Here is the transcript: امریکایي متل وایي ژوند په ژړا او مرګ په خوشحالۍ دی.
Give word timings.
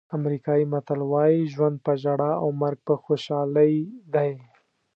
امریکایي 0.17 0.65
متل 0.73 0.99
وایي 1.11 1.41
ژوند 1.53 1.77
په 1.85 1.91
ژړا 2.01 2.31
او 2.41 2.47
مرګ 2.61 2.79
په 2.87 2.95
خوشحالۍ 3.03 3.73
دی. 4.13 4.31